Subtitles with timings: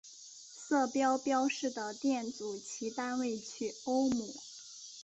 [0.51, 4.33] 色码标示的电阻其单位取欧姆。